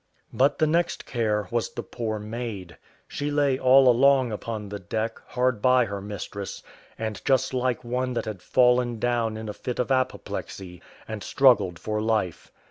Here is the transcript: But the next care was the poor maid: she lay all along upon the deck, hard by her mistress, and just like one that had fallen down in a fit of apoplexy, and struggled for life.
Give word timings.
But 0.33 0.57
the 0.57 0.65
next 0.65 1.05
care 1.05 1.47
was 1.51 1.69
the 1.73 1.83
poor 1.83 2.17
maid: 2.17 2.75
she 3.07 3.29
lay 3.29 3.59
all 3.59 3.87
along 3.87 4.31
upon 4.31 4.67
the 4.69 4.79
deck, 4.79 5.19
hard 5.27 5.61
by 5.61 5.85
her 5.85 6.01
mistress, 6.01 6.63
and 6.97 7.21
just 7.23 7.53
like 7.53 7.83
one 7.83 8.13
that 8.13 8.25
had 8.25 8.41
fallen 8.41 8.97
down 8.97 9.37
in 9.37 9.47
a 9.47 9.53
fit 9.53 9.77
of 9.77 9.91
apoplexy, 9.91 10.81
and 11.07 11.21
struggled 11.21 11.77
for 11.77 12.01
life. 12.01 12.51